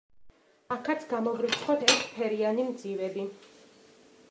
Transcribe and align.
აქაც 0.75 1.05
გამოვრიცხოთ 1.11 1.85
ერთ 1.89 2.09
ფერიანი 2.15 2.67
მძივები. 2.73 3.29